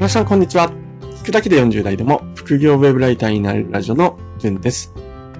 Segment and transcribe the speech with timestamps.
[0.00, 0.72] 皆さんこんにちは。
[1.18, 4.94] 聞くだけで40代でも副業ウェブライターになるラジオのジュンです。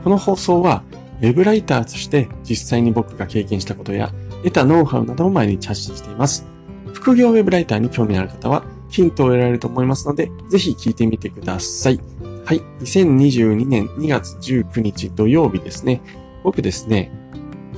[0.05, 0.85] この放送は
[1.23, 4.13] ウェブライターとして実際に僕が経験したことや
[4.45, 6.45] 得たノウハウなどを毎日発信しています。
[6.93, 11.99] 副業ウェブライターに興味のある方はヒントを得られると思いますので、ぜひ聞いてみてください。
[12.45, 12.61] はい。
[12.83, 16.03] 2022年2月19日土曜日ですね。
[16.45, 17.11] 僕ですね、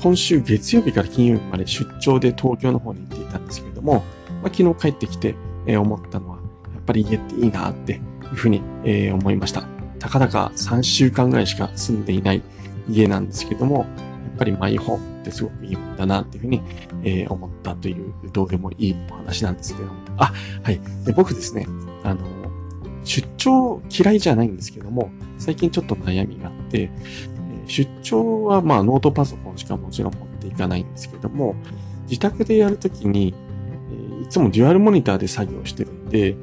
[0.03, 4.03] 今週月曜日から金曜日まで出張で東京の方に行っていたんですけれども、
[4.43, 6.32] まあ、昨日帰ってきて、え、思ったのは、
[6.83, 8.01] っぱり家っていいなっていう
[8.35, 9.65] ふうに、えー、思いました。
[9.99, 12.43] たかだか3週間ぐらいしか住んでいない
[12.89, 13.85] 家なんですけども、や
[14.35, 16.63] っぱりマイホームってすごくいいもんだなっていうふうに、
[17.05, 19.95] えー、思ったというどうでもいいお話なんですけども。
[20.17, 20.33] あ、
[20.63, 20.81] はい。
[21.05, 21.67] で僕ですね、
[22.03, 22.21] あの、
[23.05, 26.91] 出張嫌いじゃないんですけども、最近ちょっと悩みがあって、
[27.67, 31.55] 出張はまあノートパソコンしかもちろん持っていかないんですけども、
[32.09, 33.35] 自宅でやるときに、
[34.23, 36.37] いつもデュアルモニターで作業してるんで、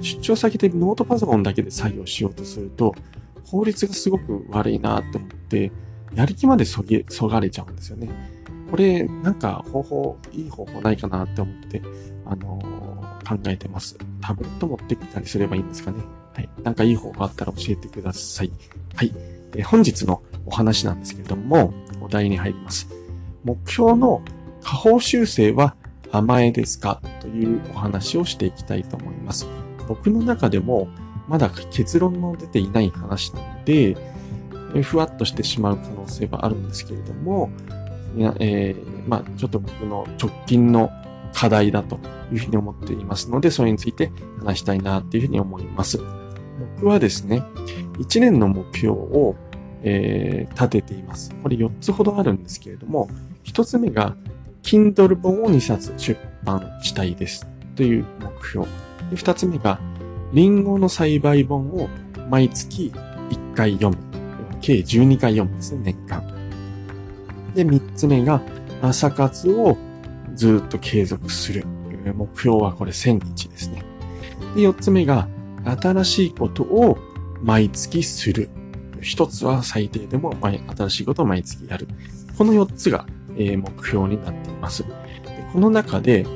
[0.00, 2.94] 出張先でノートパソコンだけで作業しようとすると、
[3.50, 5.72] 効率がすごく悪いなって思って、
[6.14, 8.08] やる気までそげ、そがれちゃうんですよね。
[8.70, 11.82] これ、なんか方法、いい方法ないかなって思って、
[12.24, 13.96] あのー、考えてます。
[14.20, 15.98] タブレット持ってきたりすればいいんですかね。
[16.34, 16.48] はい。
[16.62, 18.50] なんかいい方法あったら教えてください。
[18.94, 19.12] はい。
[19.54, 22.88] え本日のお話なんですけれども、お題に入ります。
[23.44, 24.22] 目標の
[24.60, 25.76] 下方修正は
[26.10, 27.00] 甘えですか？
[27.20, 29.46] というお話をしていきたいと思います。
[29.88, 30.88] 僕の中でも
[31.28, 33.96] まだ結論の出ていない話なので、
[34.82, 37.50] ふわっとしてしまう可能性はあるんですけれども、
[38.16, 40.90] いやえー、まあ、ちょっと僕の直近の
[41.34, 41.98] 課題だと
[42.32, 46.00] いうふうに思っていますので、それについて話したいなっていうふうに思います。
[46.78, 47.42] 僕はですね、
[47.98, 49.36] 1年の目標を、
[49.82, 51.34] えー、立てています。
[51.42, 53.08] これ4つほどあるんですけれども、
[53.44, 54.16] 1つ目が
[54.62, 58.66] Kindle 本を2冊出版したいですという目標。
[59.10, 59.80] で2つ目が、
[60.32, 61.88] リンゴの栽培本を
[62.28, 62.92] 毎月
[63.30, 64.02] 1回読む。
[64.60, 66.22] 計12回読むんですね、年間。
[67.54, 68.42] で、3つ目が、
[68.82, 69.76] 朝活を
[70.34, 71.64] ずっと継続する。
[72.14, 73.82] 目標はこれ1000日ですね。
[74.54, 75.28] で、4つ目が、
[75.64, 76.98] 新しいことを
[77.42, 78.48] 毎月する。
[79.00, 81.88] 1つは最低でも新しいことを毎月やる。
[82.38, 83.06] この4つが
[83.38, 84.82] え目標になっています。
[84.82, 84.90] で
[85.52, 86.26] この中で、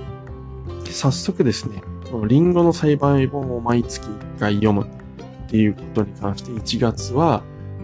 [0.91, 7.43] 早速ですね、このリンゴの栽培本を毎月1回読むっていうことに関して1月は、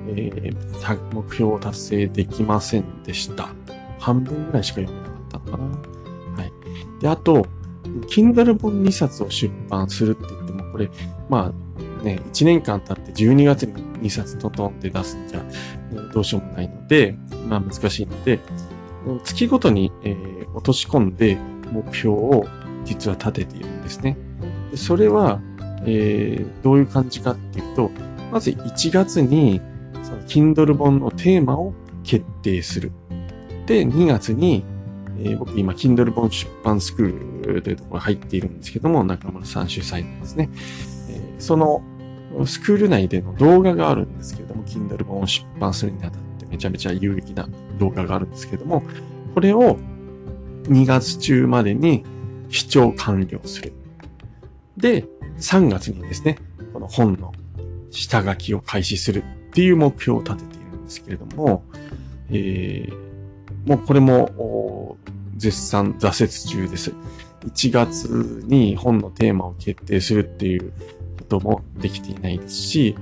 [0.09, 3.49] えー、目標を達成できませんでした。
[3.99, 6.43] 半分ぐらいしか読めなかったのかな。
[6.43, 6.53] はい。
[7.01, 7.47] で、あと、
[8.09, 10.91] Kindle 本2冊を出版するって言っても、これ、
[11.29, 13.75] まあね、1年間経って12月に
[14.09, 15.45] 2冊トトンって出すんじゃ、
[16.13, 17.17] どうしようもないので、
[17.49, 18.41] まあ難しいので、
[19.25, 21.39] 月ごとに、えー、落とし込んで
[21.73, 22.47] 目標を
[22.87, 24.17] 実は立てているんですね。
[24.71, 25.41] でそれは、
[25.85, 27.91] えー、どういう感じかっていうと、
[28.33, 29.61] まず1月に
[30.03, 32.93] その Kindle 本のテーマを決定する。
[33.67, 34.65] で、2月に、
[35.19, 40.49] えー、僕今 Kindle 本出版スクールというところが入っているんですけども、中村さん主催なんですね。
[41.11, 41.83] えー、その
[42.45, 47.49] スクール内での動画があるんですけれども、Kindle 本を出版するにあたってめちゃめちゃ有益な
[47.79, 48.83] 動画があるんですけども、
[49.35, 49.79] これを
[50.65, 52.05] 2月中までに
[52.49, 53.73] 視聴完了する。
[54.77, 55.05] で、
[55.39, 56.39] 3月にですね、
[56.73, 57.33] この本の
[57.91, 61.65] 下書きを開始するっていう目標を立てているんですけれども、
[62.31, 64.97] えー、もうこれも
[65.37, 66.93] 絶賛挫折中です。
[67.47, 70.73] 1月に本のテーマを決定するっていう
[71.19, 72.97] こともできていないですし、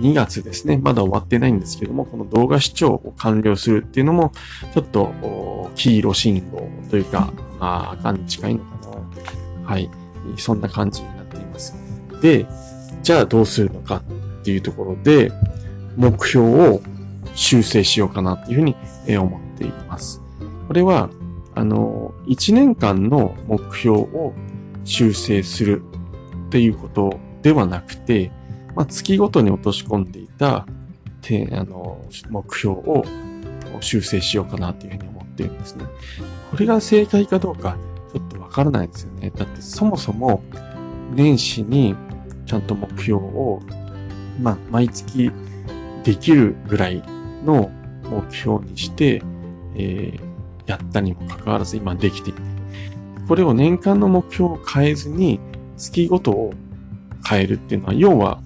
[0.00, 0.78] 2月ですね。
[0.78, 4.32] まだ終わってないんですけども、この動画視聴を完了するっていうのも、
[4.74, 8.77] ちょっと、黄色信号というか、まあ、赤に近いのかな。
[9.68, 9.90] はい。
[10.38, 11.74] そんな感じになっています。
[12.22, 12.46] で、
[13.02, 14.02] じゃあどうするのか
[14.40, 15.30] っていうところで、
[15.96, 16.80] 目標を
[17.34, 20.22] 修正しようかなっていうふうに思っています。
[20.66, 21.10] これは、
[21.54, 24.32] あの、1年間の目標を
[24.84, 25.82] 修正する
[26.46, 28.32] っていうことではなくて、
[28.74, 30.66] まあ、月ごとに落とし込んでいた、
[31.20, 33.04] てあの、目標を
[33.80, 35.84] 修正しようかなというふうに思っているんですね。
[36.50, 37.76] これが正解かどうか、
[38.58, 39.30] からないですよね。
[39.30, 40.42] だってそもそも、
[41.14, 41.94] 年始に
[42.44, 43.60] ちゃんと目標を、
[44.42, 45.30] まあ、毎月
[46.02, 47.04] できるぐらい
[47.44, 47.70] の
[48.10, 49.22] 目標にして、
[49.76, 50.20] えー、
[50.66, 52.42] やったにもかかわらず今できていない。
[53.28, 55.38] これを年間の目標を変えずに
[55.76, 56.52] 月ごとを
[57.24, 58.42] 変えるっていうのは、要は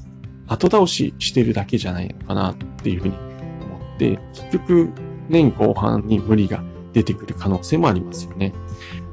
[0.47, 4.91] 後倒ししてるだけじゃないのかなっていうふうに思って、結局
[5.31, 6.63] 年後半に無理が
[6.93, 8.53] 出てくる可能性もありますよね。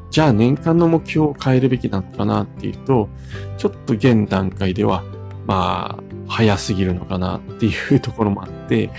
[0.10, 3.10] じゃあ年間の目標を変えるべきなのかなっていうと、
[3.58, 5.04] ちょっと現段階では、
[5.46, 8.90] まあ、早すぎるのかなっていうところもあって、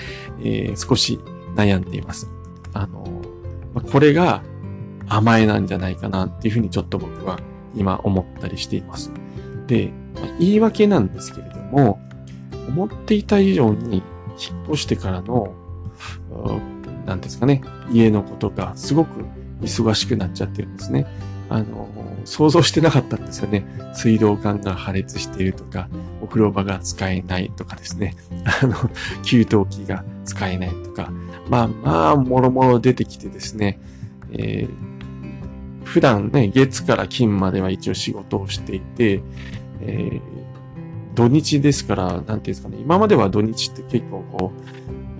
[0.40, 1.18] えー、少し
[1.56, 2.30] 悩んでいます。
[2.72, 3.04] あの、
[3.92, 4.42] これが
[5.08, 7.40] 甘えなんじゃないかなっていうふうにちょっと僕は
[7.74, 9.12] 今思ったりしています。
[9.66, 9.92] で、
[10.38, 12.00] 言い訳なんですけれども、
[12.68, 14.02] 思っていた以上に
[14.38, 15.52] 引っ越してからの、
[17.06, 19.24] なんですかね、家のことがすごく
[19.60, 21.06] 忙しくなっちゃってるんですね。
[21.48, 21.88] あの、
[22.24, 23.64] 想像してなかったんですよね。
[23.94, 25.88] 水道管が破裂しているとか、
[26.22, 28.14] お風呂場が使えないとかですね。
[28.62, 28.74] あの、
[29.24, 31.10] 給湯器が使えないとか。
[31.48, 33.80] まあまあ、もろもろ出てきてですね、
[34.32, 39.20] えー、普段ね、月から金までは一応仕事をしていて、
[39.80, 40.20] えー、
[41.14, 44.52] 土日ですから、なんていうんですかね、今までは土日って結構こ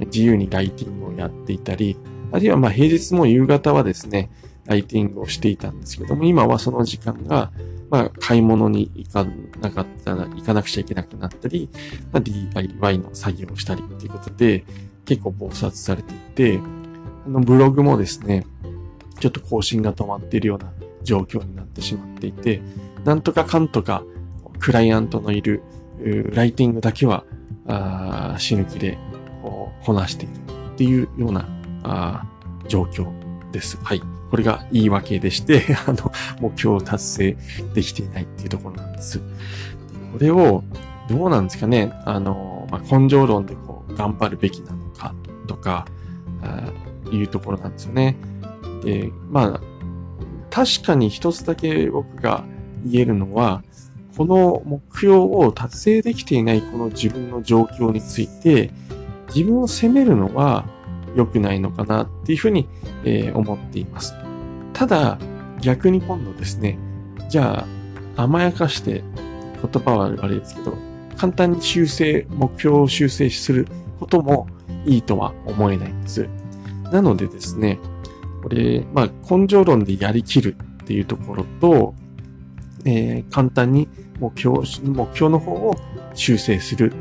[0.01, 1.97] う、自由にライティングをやっていたり、
[2.33, 4.31] あるいはまあ平日も夕方はですね、
[4.67, 7.51] ライティングをしていたんですけども、今はその時間が、
[7.91, 9.27] まあ、買い物に行か
[9.61, 11.69] なかったら、行かなくちゃいけなくなったり、
[12.13, 14.65] まあ、DIY の作業をしたりっていうことで、
[15.05, 16.61] 結構暴殺されていて、
[17.27, 18.47] あの、ブログもですね、
[19.19, 20.73] ちょっと更新が止まっているような
[21.03, 22.63] 状況になってしまっていて、
[23.05, 24.05] なんとかかんとか、
[24.61, 25.63] クライアントのいる、
[26.33, 27.25] ライティングだけは、
[27.67, 28.99] あ死ぬ気で、
[29.43, 30.33] こう、こなしている
[30.73, 31.49] っていうような、
[31.83, 32.25] あ
[32.69, 33.09] 状況
[33.51, 33.79] です。
[33.83, 34.03] はい。
[34.31, 37.37] これが言い訳でして、 あの、目標を達成
[37.75, 39.19] できていないっていうところなんです。
[39.19, 40.63] これを、
[41.09, 45.15] どうなんですかねあの、まあ、根性論でこう、頑張るべきなのか
[45.49, 45.87] とか、
[46.43, 46.73] あ
[47.11, 48.17] いうところなんですよね。
[48.85, 49.61] で、まあ、
[50.51, 52.45] 確かに一つだけ僕が
[52.85, 53.63] 言えるのは、
[54.17, 58.71] この目標を達成できていないこの自分の状況について、
[59.35, 60.67] 自分を責めるのは
[61.15, 62.69] 良くないのかなっていうふうに、
[63.05, 64.15] えー、思っています。
[64.73, 65.19] ただ、
[65.61, 66.79] 逆に今度ですね、
[67.29, 67.67] じゃ
[68.17, 69.03] あ、甘やかして
[69.63, 70.77] 言葉は悪いですけど、
[71.17, 73.67] 簡単に修正、目標を修正する
[73.99, 74.47] ことも
[74.87, 76.29] いいとは思えないんです。
[76.93, 77.79] なのでですね、
[78.43, 81.95] これ、まあ、根性論でやりきるっていうところと、
[82.85, 85.77] えー、簡単に目標、目標の方を
[86.15, 86.93] 修正する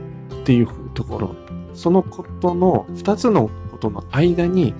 [0.41, 1.35] っていうところ、
[1.73, 4.73] そのことの二つのことの間に、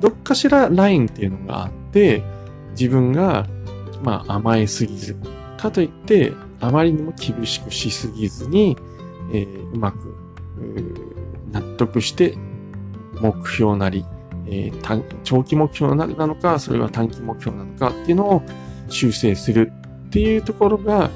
[0.00, 2.22] どっかしらラインっていうのがあって、
[2.70, 3.46] 自分が、
[4.02, 5.16] まあ、甘えすぎず、
[5.58, 8.76] かといって、あまりにも厳しくしすぎずに、
[9.32, 10.14] えー、うまく、
[11.52, 12.36] 納得して、
[13.20, 14.04] 目標なり、
[14.46, 18.42] えー、長期目標なのか、それは短期目標なのかっていうのを
[18.88, 19.72] 修正する
[20.06, 21.10] っていうところが、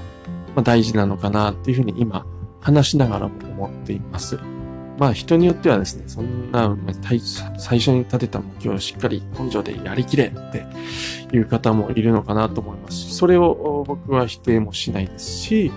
[0.56, 2.26] まあ、大事なのかなっていうふうに今
[2.60, 4.38] 話しながらも思っています。
[5.00, 6.76] まあ人によってはですね、そんな
[7.56, 10.66] 最初に立てた目標をしっかり根性でやりきれって
[11.34, 15.72] いう方もいるのかなと思います、それを僕は否定もしないですし、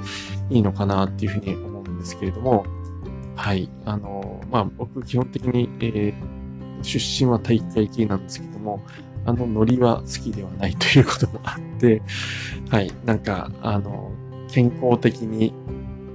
[0.49, 2.65] いいのかなっていうふうに思うんですけれども、
[3.37, 3.69] はい。
[3.85, 8.83] あの、まあ僕基本的に、えー、出身は体育会系なんですけども、
[9.25, 12.01] あのノリは好きではないということもあって、
[12.69, 12.91] はい。
[13.05, 14.11] なんか、あの、
[14.51, 15.53] 健康的に、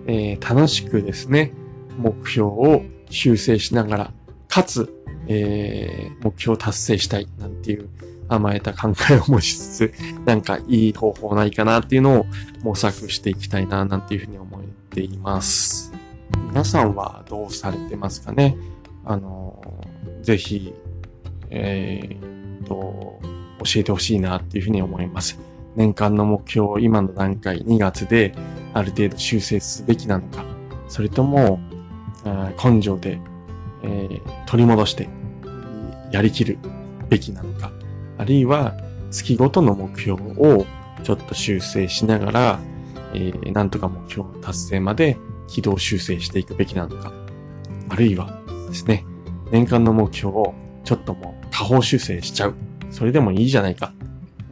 [0.07, 1.55] えー、楽しくですね、
[1.97, 4.13] 目標を修正しながら、
[4.49, 4.93] かつ、
[5.27, 7.89] えー、目標を達成したいなんていう
[8.29, 9.93] 甘えた考えを持ちつつ、
[10.25, 12.27] なんかいい方法ないかなっていうのを
[12.63, 14.61] 模索していきたいななんていうふうに思っ
[14.91, 15.93] ています。
[16.49, 18.57] 皆さんはどうされてますかね？
[19.05, 19.63] あの、
[20.23, 20.75] ぜひ、
[21.51, 23.21] えー、と、
[23.65, 25.39] 教えてほしいなっていうふうに思います。
[25.77, 28.35] 年間の目標を今の段階2月で
[28.75, 30.45] ある程度修正すべきなのか、
[30.89, 31.61] それとも
[32.25, 33.21] 根性で、
[33.83, 35.09] えー、取り戻して
[36.11, 36.59] やりきる
[37.09, 37.71] べきなのか、
[38.19, 38.75] あるいは
[39.11, 40.67] 月ごとの目標を
[41.03, 42.61] ちょっと修正しながら、
[43.15, 47.13] えー、なんとか目標達成まで軌道修正していくべきなのか、
[47.89, 49.05] あるいはですね、
[49.51, 52.55] 年間の目標をちょっともう下方修正しちゃう。
[52.91, 53.93] それでもいいじゃないか。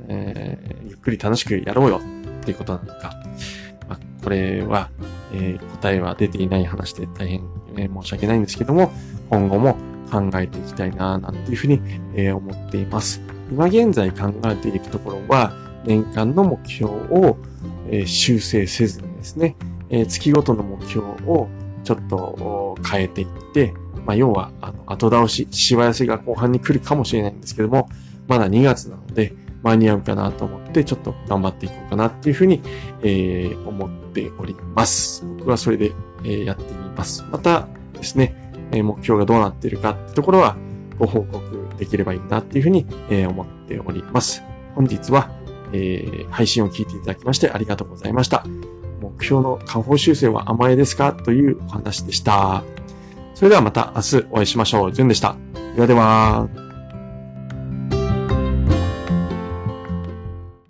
[0.08, 2.00] えー、ゆっくり楽しくやろうよ
[2.40, 3.16] っていうことなのか。
[3.88, 4.90] まあ、これは、
[5.34, 7.42] えー、答えは出ていない話で大変、
[7.78, 8.92] え、申し訳ないんですけども、
[9.30, 9.76] 今後も
[10.10, 11.80] 考えていきたいな、なんていうふうに、
[12.14, 13.20] え、思っています。
[13.50, 15.52] 今現在考えていくところは、
[15.84, 17.36] 年間の目標を、
[17.88, 19.56] え、修正せずにですね、
[19.88, 21.48] え、月ごとの目標を
[21.84, 23.72] ちょっと変えていって、
[24.04, 27.88] まあ、要は、あの、後倒し、しわ寄せが後半に来るかもしれないんですけども、
[28.28, 29.34] まだ2月なので、
[29.66, 32.62] 間に合うかなと思って、ちょっと頑張っていこうかなっていうふうに、
[33.02, 35.24] えー、思っております。
[35.38, 35.92] 僕はそれで、
[36.24, 37.24] えー、やってみます。
[37.30, 40.56] またですね、えー、目標がどうなっているかってところは
[40.98, 41.40] ご報告
[41.78, 44.42] できればいいなっていうふうに、えー、思っております。
[44.74, 45.30] 本日は
[45.72, 48.44] えー、配信を聞いていただきましてありがとうございました。
[49.00, 52.62] 目標の下方修正は甘えですかというお話でした。
[53.34, 54.92] それではまた明日お会いしましょう。
[54.92, 55.36] じゅんでした。
[55.74, 56.65] ではでは。